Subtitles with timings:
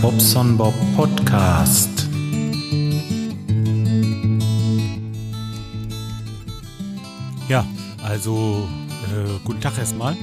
[0.00, 2.08] Bobson Bob Podcast.
[7.48, 7.66] Ja,
[8.02, 8.68] also
[9.12, 10.16] äh, guten Tag erstmal.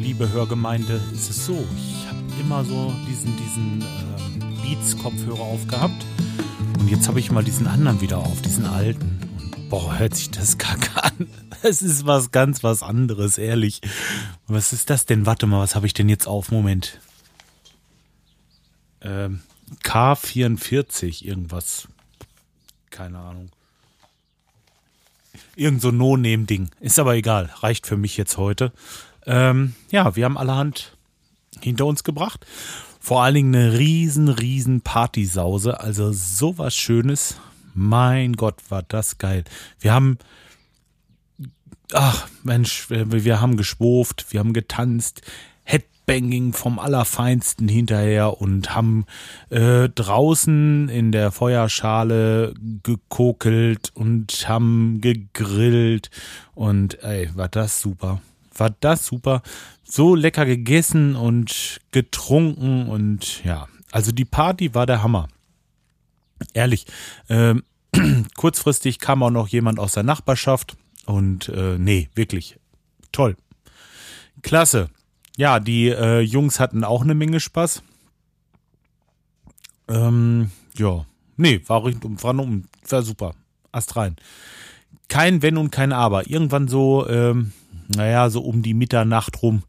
[0.00, 6.04] Liebe Hörgemeinde, ist es so, ich habe immer so diesen, diesen äh, Beats-Kopfhörer aufgehabt
[6.80, 9.20] und jetzt habe ich mal diesen anderen wieder auf, diesen alten.
[9.40, 11.28] Und boah, hört sich das kacke an.
[11.62, 13.80] Es ist was ganz was anderes, ehrlich.
[14.48, 15.26] Was ist das denn?
[15.26, 16.50] Warte mal, was habe ich denn jetzt auf?
[16.50, 17.00] Moment.
[19.04, 19.42] Ähm,
[19.82, 21.88] K44, irgendwas.
[22.90, 23.50] Keine Ahnung.
[25.56, 26.70] Irgend so No-Name-Ding.
[26.80, 27.50] Ist aber egal.
[27.60, 28.72] Reicht für mich jetzt heute.
[29.26, 30.96] Ähm, ja, wir haben allerhand
[31.60, 32.46] hinter uns gebracht.
[33.00, 35.80] Vor allen Dingen eine riesen, riesen Partysause.
[35.80, 37.36] Also sowas Schönes.
[37.74, 39.44] Mein Gott, war das geil.
[39.80, 40.18] Wir haben,
[41.92, 45.22] ach Mensch, wir haben geschwurft, wir haben getanzt,
[46.06, 49.06] Headbanging vom Allerfeinsten hinterher und haben
[49.50, 56.10] äh, draußen in der Feuerschale gekokelt und haben gegrillt
[56.54, 58.20] und ey, war das super.
[58.56, 59.42] War das super.
[59.82, 65.28] So lecker gegessen und getrunken und ja, also die Party war der Hammer.
[66.52, 66.86] Ehrlich,
[67.28, 67.54] äh,
[68.36, 72.58] kurzfristig kam auch noch jemand aus der Nachbarschaft und äh, nee, wirklich
[73.12, 73.36] toll.
[74.42, 74.90] Klasse.
[75.36, 77.82] Ja, die äh, Jungs hatten auch eine Menge Spaß.
[79.88, 81.04] Ähm, ja,
[81.36, 82.46] nee, war, war,
[82.88, 83.34] war super.
[83.72, 84.16] Ast rein.
[85.08, 86.30] Kein Wenn und kein Aber.
[86.30, 87.52] Irgendwann so, ähm,
[87.88, 89.64] naja, so um die Mitternacht rum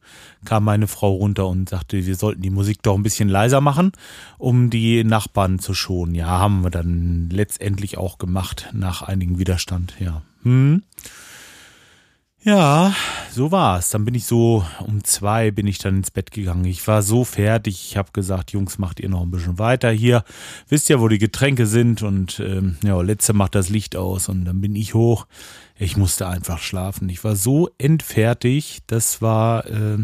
[0.45, 3.91] kam meine Frau runter und sagte, wir sollten die Musik doch ein bisschen leiser machen,
[4.37, 6.13] um die Nachbarn zu schonen.
[6.13, 10.21] Ja, haben wir dann letztendlich auch gemacht, nach einigem Widerstand, ja.
[10.43, 10.83] Hm.
[12.45, 12.93] Ja,
[13.31, 13.89] so war's.
[13.89, 16.65] Dann bin ich so um zwei bin ich dann ins Bett gegangen.
[16.65, 17.83] Ich war so fertig.
[17.89, 20.23] Ich habe gesagt, Jungs, macht ihr noch ein bisschen weiter hier.
[20.69, 24.45] Wisst ja, wo die Getränke sind und ähm, ja, letzte macht das Licht aus und
[24.45, 25.25] dann bin ich hoch.
[25.75, 27.09] Ich musste einfach schlafen.
[27.09, 28.83] Ich war so entfertigt.
[28.85, 29.97] Das war äh,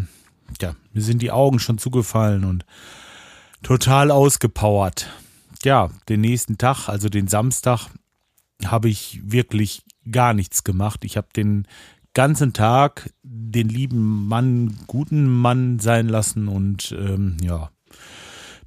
[0.59, 2.65] ja, mir sind die Augen schon zugefallen und
[3.61, 5.11] total ausgepowert.
[5.63, 7.85] Ja, den nächsten Tag, also den Samstag,
[8.65, 11.05] habe ich wirklich gar nichts gemacht.
[11.05, 11.67] Ich habe den
[12.13, 17.71] ganzen Tag den lieben Mann, guten Mann sein lassen und ähm, ja,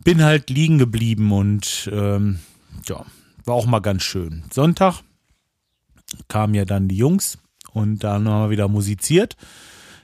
[0.02, 2.40] bin halt liegen geblieben und ähm,
[2.86, 3.04] ja,
[3.44, 4.44] war auch mal ganz schön.
[4.52, 5.02] Sonntag
[6.28, 7.38] kamen ja dann die Jungs
[7.72, 9.36] und dann haben wir wieder musiziert.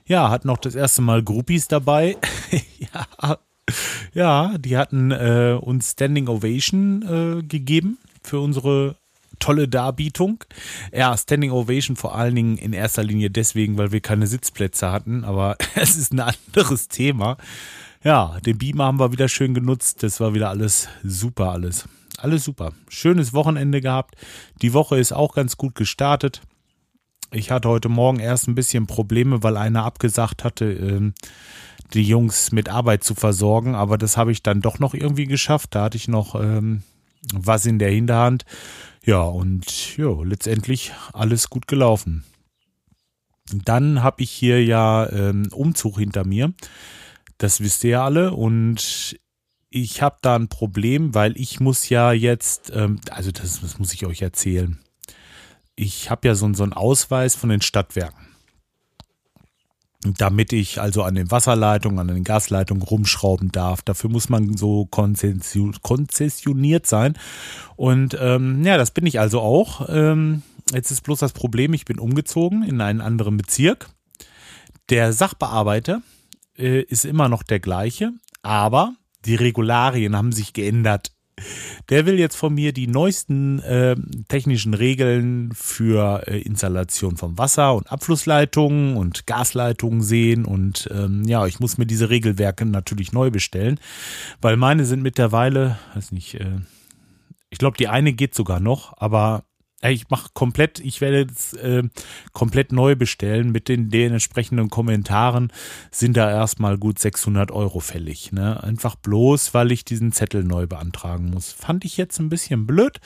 [0.07, 2.17] Ja, hatten noch das erste Mal Groupies dabei.
[2.79, 3.39] ja,
[4.13, 8.97] ja, die hatten äh, uns Standing Ovation äh, gegeben für unsere
[9.41, 10.45] tolle Darbietung.
[10.93, 15.25] Ja, Standing Ovation vor allen Dingen in erster Linie deswegen, weil wir keine Sitzplätze hatten,
[15.25, 17.37] aber es ist ein anderes Thema.
[18.05, 20.03] Ja, den Beamer haben wir wieder schön genutzt.
[20.03, 21.87] Das war wieder alles super, alles.
[22.17, 22.73] Alles super.
[22.89, 24.15] Schönes Wochenende gehabt.
[24.63, 26.43] Die Woche ist auch ganz gut gestartet.
[27.33, 31.15] Ich hatte heute Morgen erst ein bisschen Probleme, weil einer abgesagt hatte, ähm,
[31.95, 35.75] die Jungs mit Arbeit zu versorgen, aber das habe ich dann doch noch irgendwie geschafft.
[35.75, 36.83] Da hatte ich noch ähm,
[37.33, 38.45] was in der Hinterhand.
[39.05, 42.25] Ja, und ja, letztendlich alles gut gelaufen.
[43.53, 46.53] Dann habe ich hier ja ähm, Umzug hinter mir.
[47.39, 48.33] Das wisst ihr ja alle.
[48.33, 49.17] Und
[49.71, 53.93] ich habe da ein Problem, weil ich muss ja jetzt, ähm, also das, das, muss
[53.93, 54.79] ich euch erzählen.
[55.75, 58.30] Ich habe ja so, so einen Ausweis von den Stadtwerken
[60.03, 63.83] damit ich also an den Wasserleitungen, an den Gasleitungen rumschrauben darf.
[63.83, 67.15] Dafür muss man so konzessioniert sein.
[67.77, 69.89] Und ähm, ja, das bin ich also auch.
[69.91, 73.91] Ähm, jetzt ist bloß das Problem, ich bin umgezogen in einen anderen Bezirk.
[74.89, 76.01] Der Sachbearbeiter
[76.57, 78.13] äh, ist immer noch der gleiche,
[78.43, 78.95] aber
[79.27, 81.13] die Regularien haben sich geändert.
[81.89, 83.97] Der will jetzt von mir die neuesten äh,
[84.29, 90.45] technischen Regeln für äh, Installation von Wasser- und Abflussleitungen und Gasleitungen sehen.
[90.45, 93.79] Und ähm, ja, ich muss mir diese Regelwerke natürlich neu bestellen,
[94.41, 96.61] weil meine sind mittlerweile, weiß nicht, äh,
[97.51, 99.45] ich glaube, die eine geht sogar noch, aber
[99.83, 101.83] ich mache komplett, ich werde jetzt äh,
[102.33, 103.51] komplett neu bestellen.
[103.51, 105.53] Mit den, den entsprechenden Kommentaren
[105.91, 108.33] sind da erstmal gut 600 Euro fällig.
[108.33, 108.63] Ne?
[108.63, 111.53] Einfach bloß, weil ich diesen Zettel neu beantragen muss.
[111.53, 113.01] Fand ich jetzt ein bisschen blöd.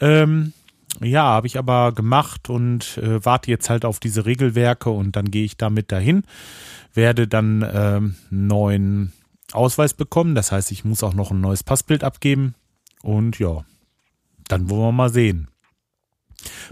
[0.00, 0.54] Ähm,
[1.02, 5.30] ja, habe ich aber gemacht und äh, warte jetzt halt auf diese Regelwerke und dann
[5.30, 6.22] gehe ich damit dahin.
[6.94, 8.00] Werde dann äh,
[8.30, 9.12] neuen
[9.52, 10.34] Ausweis bekommen.
[10.34, 12.54] Das heißt, ich muss auch noch ein neues Passbild abgeben.
[13.02, 13.64] Und ja,
[14.48, 15.48] dann wollen wir mal sehen.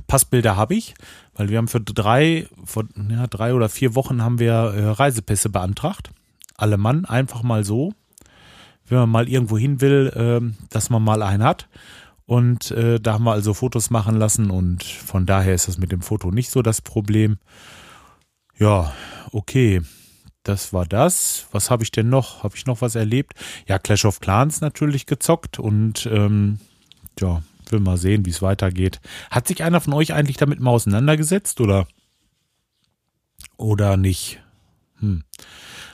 [0.06, 0.94] Passbilder habe ich,
[1.34, 5.48] weil wir haben für drei, vor, ja, drei oder vier Wochen haben wir äh, Reisepässe
[5.48, 6.10] beantragt.
[6.56, 7.92] Alle Mann, einfach mal so.
[8.86, 11.68] wenn man mal irgendwo hin will, äh, dass man mal einen hat.
[12.26, 15.92] Und äh, da haben wir also Fotos machen lassen und von daher ist das mit
[15.92, 17.38] dem Foto nicht so das Problem.
[18.58, 18.92] Ja,
[19.32, 19.82] okay.
[20.44, 21.46] Das war das.
[21.52, 22.42] Was habe ich denn noch?
[22.42, 23.34] Habe ich noch was erlebt?
[23.68, 26.58] Ja, Clash of Clans natürlich gezockt und ähm,
[27.20, 27.42] ja,
[27.72, 29.00] will mal sehen, wie es weitergeht.
[29.30, 31.86] Hat sich einer von euch eigentlich damit mal auseinandergesetzt oder
[33.56, 34.40] oder nicht?
[34.98, 35.24] Hm.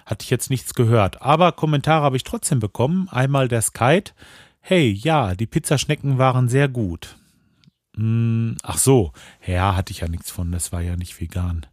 [0.06, 1.22] Hatte ich jetzt nichts gehört.
[1.22, 3.08] Aber Kommentare habe ich trotzdem bekommen.
[3.10, 4.10] Einmal der Skype.
[4.60, 7.16] Hey, ja, die Pizzaschnecken waren sehr gut.
[7.96, 9.12] Hm, ach so,
[9.46, 10.52] ja, hatte ich ja nichts von.
[10.52, 11.66] Das war ja nicht vegan.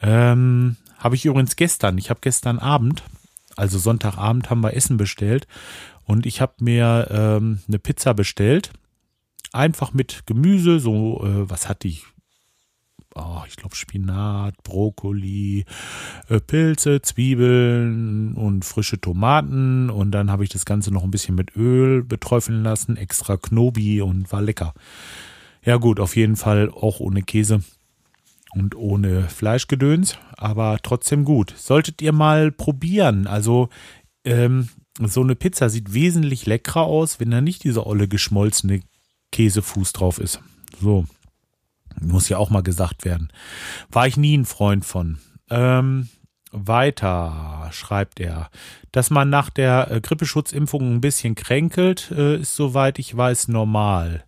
[0.00, 1.98] Ähm, habe ich übrigens gestern.
[1.98, 3.02] Ich habe gestern Abend,
[3.54, 5.46] also Sonntagabend, haben wir Essen bestellt
[6.04, 8.70] und ich habe mir ähm, eine Pizza bestellt.
[9.52, 12.04] Einfach mit Gemüse, so, äh, was hatte ich?
[13.14, 15.64] Oh, ich glaube Spinat, Brokkoli,
[16.28, 19.88] äh, Pilze, Zwiebeln und frische Tomaten.
[19.88, 24.02] Und dann habe ich das Ganze noch ein bisschen mit Öl beträufeln lassen, extra Knobi
[24.02, 24.74] und war lecker.
[25.64, 27.62] Ja gut, auf jeden Fall auch ohne Käse
[28.52, 31.54] und ohne Fleischgedöns, aber trotzdem gut.
[31.56, 33.26] Solltet ihr mal probieren.
[33.26, 33.68] Also
[34.24, 34.68] ähm,
[35.00, 38.80] so eine Pizza sieht wesentlich leckerer aus, wenn da nicht dieser olle geschmolzene
[39.36, 40.40] Käsefuß drauf ist.
[40.80, 41.06] So.
[42.00, 43.32] Muss ja auch mal gesagt werden.
[43.90, 45.18] War ich nie ein Freund von.
[45.48, 46.08] Ähm,
[46.52, 48.50] weiter schreibt er,
[48.92, 54.24] dass man nach der äh, Grippeschutzimpfung ein bisschen kränkelt, äh, ist soweit ich weiß normal.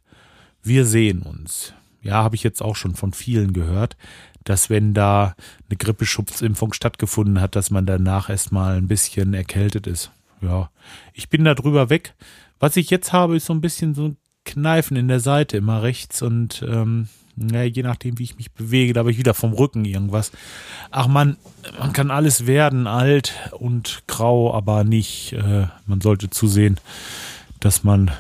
[0.63, 3.97] Wir sehen uns ja, habe ich jetzt auch schon von vielen gehört,
[4.45, 5.35] dass wenn da
[5.69, 10.11] eine Grippeschutzimpfung stattgefunden hat, dass man danach erstmal ein bisschen erkältet ist.
[10.41, 10.71] Ja,
[11.13, 12.15] ich bin da drüber weg.
[12.61, 14.17] Was ich jetzt habe, ist so ein bisschen so ein
[14.49, 18.93] Kneifen in der Seite, immer rechts und ähm, ja, je nachdem, wie ich mich bewege,
[18.93, 20.33] da habe ich wieder vom Rücken irgendwas.
[20.91, 21.37] Ach man,
[21.79, 25.35] man kann alles werden, alt und grau, aber nicht.
[25.35, 26.81] Äh, man sollte zusehen,
[27.61, 28.11] dass man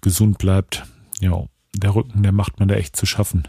[0.00, 0.84] gesund bleibt.
[1.20, 1.44] Ja,
[1.74, 3.48] der Rücken, der macht man da echt zu schaffen.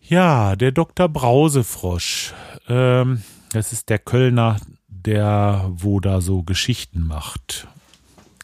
[0.00, 1.08] Ja, der Dr.
[1.08, 2.32] Brausefrosch.
[2.68, 3.22] Ähm,
[3.52, 4.56] das ist der Kölner,
[4.88, 7.66] der wo da so Geschichten macht.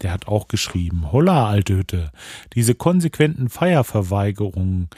[0.03, 2.13] Der hat auch geschrieben, holla, alte Hütte,
[2.55, 4.89] diese konsequenten Feierverweigerungen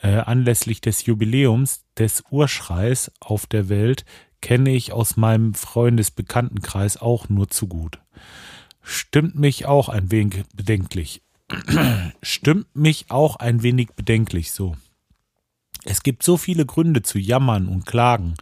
[0.00, 4.04] äh, anlässlich des Jubiläums des Urschreis auf der Welt
[4.40, 8.00] kenne ich aus meinem Freundesbekanntenkreis auch nur zu gut.
[8.82, 11.22] Stimmt mich auch ein wenig bedenklich
[12.22, 14.76] stimmt mich auch ein wenig bedenklich so.
[15.84, 18.34] Es gibt so viele Gründe zu jammern und klagen.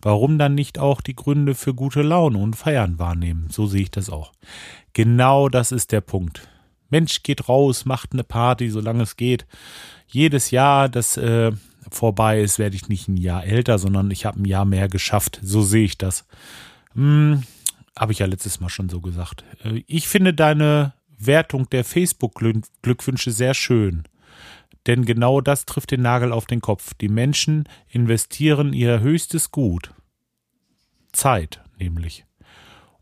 [0.00, 3.48] Warum dann nicht auch die Gründe für gute Laune und Feiern wahrnehmen?
[3.50, 4.32] So sehe ich das auch.
[4.94, 6.48] Genau das ist der Punkt.
[6.90, 9.46] Mensch, geht raus, macht eine Party, solange es geht.
[10.08, 11.52] Jedes Jahr, das äh,
[11.90, 15.38] vorbei ist, werde ich nicht ein Jahr älter, sondern ich habe ein Jahr mehr geschafft.
[15.42, 16.24] So sehe ich das.
[16.94, 17.44] Hm,
[17.96, 19.44] habe ich ja letztes Mal schon so gesagt.
[19.62, 24.04] Äh, ich finde deine Wertung der Facebook-Glückwünsche sehr schön.
[24.88, 26.94] Denn genau das trifft den Nagel auf den Kopf.
[26.94, 29.92] Die Menschen investieren ihr höchstes Gut.
[31.12, 32.24] Zeit, nämlich.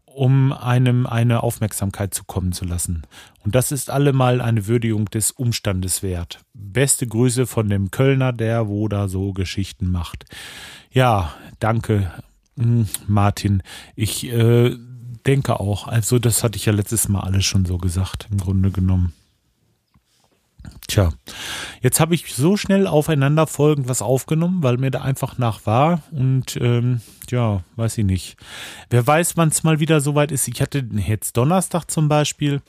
[0.04, 3.02] Um einem eine Aufmerksamkeit zukommen zu lassen.
[3.44, 6.40] Und das ist allemal eine Würdigung des Umstandes wert.
[6.54, 10.24] Beste Grüße von dem Kölner, der wo da so Geschichten macht.
[10.90, 12.10] Ja, danke,
[12.58, 13.62] hm, Martin.
[13.94, 14.76] Ich äh,
[15.24, 15.86] denke auch.
[15.86, 19.12] Also, das hatte ich ja letztes Mal alles schon so gesagt, im Grunde genommen.
[20.88, 21.10] Tja,
[21.80, 26.02] jetzt habe ich so schnell aufeinander folgend was aufgenommen, weil mir da einfach nach war.
[26.10, 28.36] Und ähm, ja, weiß ich nicht.
[28.90, 30.48] Wer weiß, wann es mal wieder soweit ist.
[30.48, 32.60] Ich hatte jetzt Donnerstag zum Beispiel,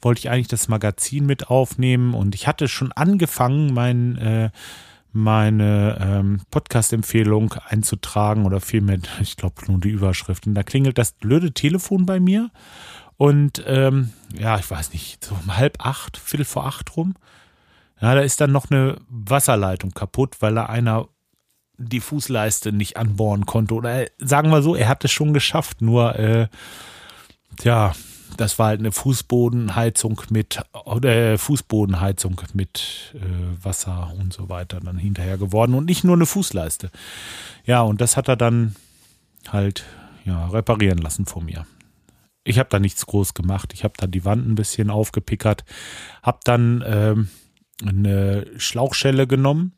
[0.00, 4.50] wollte ich eigentlich das Magazin mit aufnehmen und ich hatte schon angefangen, mein äh,
[5.12, 10.46] meine ähm, Podcast-Empfehlung einzutragen oder vielmehr, ich glaube nur die Überschrift.
[10.46, 12.50] Und da klingelt das blöde Telefon bei mir.
[13.16, 17.14] Und ähm, ja, ich weiß nicht, so um halb acht, viertel vor acht rum.
[18.02, 21.08] Ja, da ist dann noch eine Wasserleitung kaputt, weil da einer
[21.78, 23.74] die Fußleiste nicht anbohren konnte.
[23.74, 26.48] Oder sagen wir so, er hat es schon geschafft, nur äh,
[27.62, 27.92] ja,
[28.36, 34.98] das war halt eine Fußbodenheizung mit oder Fußbodenheizung mit äh, Wasser und so weiter dann
[34.98, 36.90] hinterher geworden und nicht nur eine Fußleiste.
[37.64, 38.74] Ja, und das hat er dann
[39.48, 39.84] halt
[40.24, 41.66] ja reparieren lassen von mir.
[42.42, 43.72] Ich habe da nichts groß gemacht.
[43.74, 45.64] Ich habe da die Wand ein bisschen aufgepickert,
[46.22, 47.28] habe dann ähm,
[47.88, 49.72] eine Schlauchschelle genommen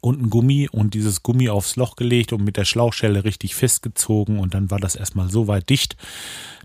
[0.00, 4.38] und ein Gummi und dieses Gummi aufs Loch gelegt und mit der Schlauchschelle richtig festgezogen
[4.38, 5.96] und dann war das erstmal so weit dicht,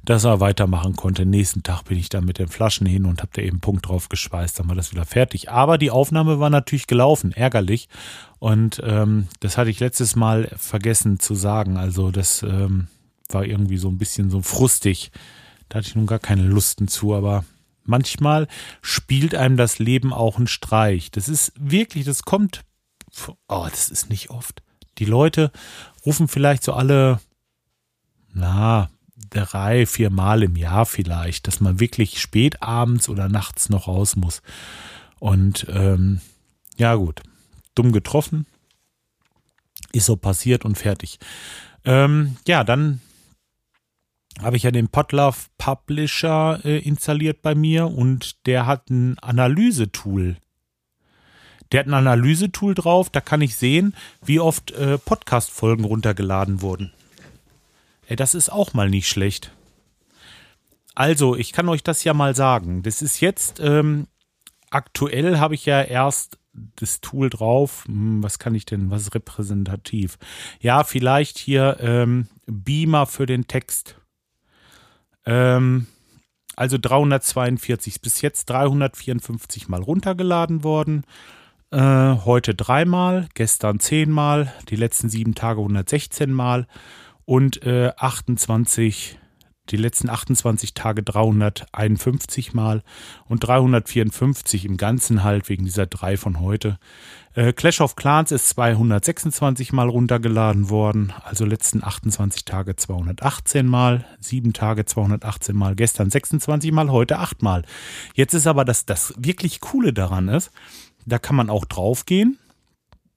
[0.03, 1.25] dass er weitermachen konnte.
[1.25, 4.09] Nächsten Tag bin ich dann mit den Flaschen hin und habe da eben Punkt drauf
[4.09, 5.49] geschweißt, dann war das wieder fertig.
[5.49, 7.89] Aber die Aufnahme war natürlich gelaufen, ärgerlich.
[8.39, 11.77] Und ähm, das hatte ich letztes Mal vergessen zu sagen.
[11.77, 12.87] Also das ähm,
[13.29, 15.11] war irgendwie so ein bisschen so frustig,
[15.69, 17.43] Da hatte ich nun gar keine Lusten zu, aber
[17.87, 18.47] manchmal
[18.81, 21.11] spielt einem das Leben auch einen Streich.
[21.11, 22.63] Das ist wirklich, das kommt,
[23.47, 24.61] oh, das ist nicht oft.
[24.97, 25.51] Die Leute
[26.05, 27.19] rufen vielleicht so alle,
[28.33, 28.89] na,
[29.29, 34.15] drei, vier Mal im Jahr vielleicht, dass man wirklich spät abends oder nachts noch raus
[34.15, 34.41] muss.
[35.19, 36.21] Und ähm,
[36.77, 37.21] ja gut,
[37.75, 38.45] dumm getroffen,
[39.91, 41.19] ist so passiert und fertig.
[41.85, 43.01] Ähm, ja, dann
[44.41, 50.37] habe ich ja den Podlove Publisher äh, installiert bei mir und der hat ein Analysetool.
[51.71, 56.93] Der hat ein Analysetool drauf, da kann ich sehen, wie oft äh, Podcast-Folgen runtergeladen wurden.
[58.07, 59.51] Ey, das ist auch mal nicht schlecht.
[60.95, 62.83] Also, ich kann euch das ja mal sagen.
[62.83, 64.07] Das ist jetzt, ähm,
[64.69, 66.39] aktuell habe ich ja erst
[66.77, 67.83] das Tool drauf.
[67.85, 68.89] Hm, was kann ich denn?
[68.89, 70.17] Was ist repräsentativ?
[70.59, 73.96] Ja, vielleicht hier ähm, Beamer für den Text.
[75.27, 75.85] Ähm,
[76.55, 81.03] also 342 bis jetzt 354 mal runtergeladen worden.
[81.69, 86.65] Äh, heute dreimal, gestern zehnmal, die letzten sieben Tage 116 Mal
[87.25, 89.19] und äh, 28,
[89.71, 92.83] die letzten 28 Tage 351 Mal
[93.27, 96.79] und 354 im Ganzen halt wegen dieser drei von heute.
[97.33, 104.05] Äh, Clash of Clans ist 226 Mal runtergeladen worden, also letzten 28 Tage 218 Mal,
[104.19, 107.63] sieben Tage 218 Mal, gestern 26 Mal, heute 8 Mal.
[108.15, 110.51] Jetzt ist aber das, das wirklich Coole daran ist,
[111.05, 112.39] da kann man auch draufgehen.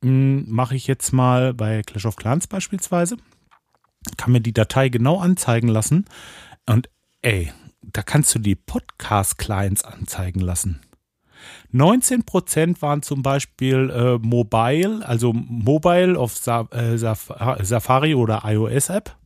[0.02, 3.16] Hm, Mache ich jetzt mal bei Clash of Clans beispielsweise
[4.16, 6.06] kann mir die Datei genau anzeigen lassen.
[6.66, 6.88] Und
[7.22, 7.52] ey,
[7.82, 10.80] da kannst du die Podcast-Clients anzeigen lassen.
[11.72, 19.16] 19% waren zum Beispiel äh, Mobile, also Mobile auf Sa äh, Saf Safari oder iOS-App.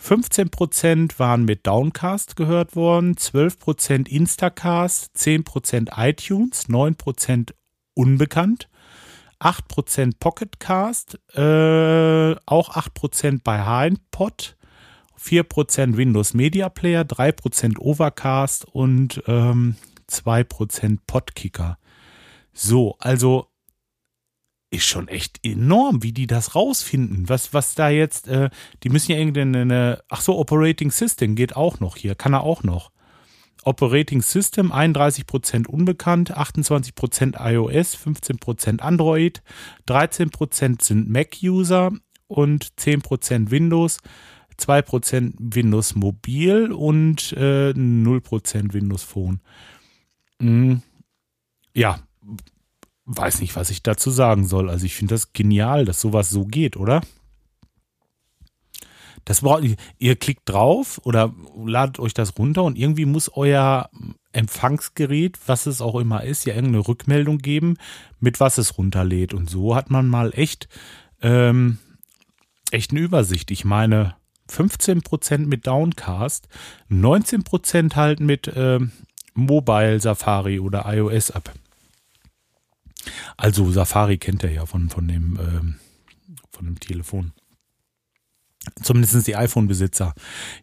[0.00, 7.52] 15% waren mit Downcast gehört worden, 12% Instacast, 10% iTunes, 9%
[7.94, 8.68] unbekannt,
[9.42, 14.56] 8% Pocketcast, äh, auch 8% bei HindPod,
[15.20, 19.76] 4% Windows Media Player, 3% Overcast und ähm,
[20.08, 21.78] 2% Podkicker.
[22.52, 23.48] So, also
[24.70, 27.28] ist schon echt enorm, wie die das rausfinden.
[27.28, 28.48] Was, was da jetzt, äh,
[28.82, 32.62] die müssen ja irgendeine, ach so, Operating System geht auch noch hier, kann er auch
[32.62, 32.91] noch.
[33.64, 39.42] Operating System 31% unbekannt, 28% iOS, 15% Android,
[39.88, 41.92] 13% sind Mac-User
[42.26, 43.98] und 10% Windows,
[44.58, 49.40] 2% Windows Mobil und äh, 0% Windows Phone.
[50.40, 50.82] Hm,
[51.74, 52.00] ja,
[53.04, 54.70] weiß nicht, was ich dazu sagen soll.
[54.70, 57.02] Also ich finde das genial, dass sowas so geht, oder?
[59.24, 59.64] Das braucht
[59.98, 63.88] ihr klickt drauf oder ladet euch das runter und irgendwie muss euer
[64.32, 67.76] Empfangsgerät, was es auch immer ist, ja irgendeine Rückmeldung geben,
[68.18, 69.34] mit was es runterlädt.
[69.34, 70.68] Und so hat man mal echt,
[71.20, 71.78] ähm,
[72.70, 73.50] echt eine Übersicht.
[73.50, 74.16] Ich meine,
[74.50, 76.48] 15% mit Downcast,
[76.90, 78.80] 19% halt mit äh,
[79.34, 81.52] Mobile Safari oder iOS App.
[83.36, 85.74] Also Safari kennt ihr ja von, von, dem, ähm,
[86.50, 87.32] von dem Telefon.
[88.82, 90.14] Zumindest die iPhone-Besitzer.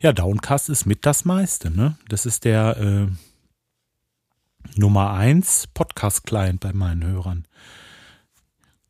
[0.01, 1.97] Ja, Downcast ist mit das meiste, ne?
[2.07, 3.07] Das ist der äh,
[4.75, 7.45] Nummer 1 Podcast-Client bei meinen Hörern.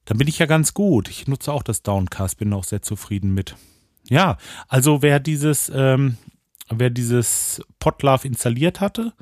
[0.06, 1.10] Da bin ich ja ganz gut.
[1.10, 3.56] Ich nutze auch das Downcast, bin auch sehr zufrieden mit.
[4.10, 4.38] Ja,
[4.68, 6.18] also wer dieses, ähm,
[6.70, 9.14] wer dieses Podlove installiert hatte,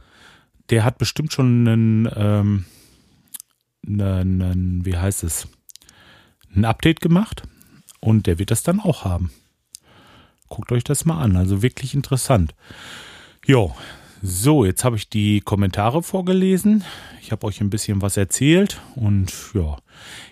[0.70, 2.65] der hat bestimmt schon einen, ähm,
[3.86, 5.48] einen, einen, wie heißt es,
[6.56, 7.44] ein Update gemacht
[8.00, 9.32] und der wird das dann auch haben.
[10.50, 11.36] Guckt euch das mal an.
[11.36, 12.56] Also wirklich interessant.
[13.46, 13.74] Jo,
[14.22, 16.84] so, jetzt habe ich die Kommentare vorgelesen.
[17.22, 19.77] Ich habe euch ein bisschen was erzählt und ja,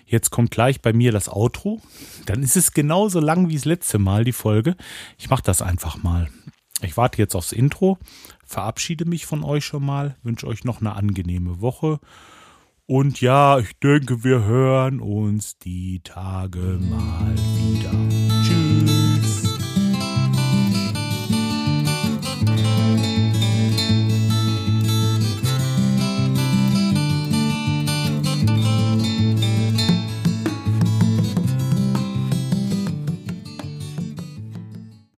[0.06, 1.80] jetzt kommt gleich bei mir das Outro.
[2.26, 4.76] Dann ist es genauso lang wie das letzte Mal, die Folge.
[5.18, 6.28] Ich mache das einfach mal.
[6.82, 7.98] Ich warte jetzt aufs Intro,
[8.44, 12.00] verabschiede mich von euch schon mal, wünsche euch noch eine angenehme Woche.
[12.86, 18.25] Und ja, ich denke, wir hören uns die Tage mal wieder.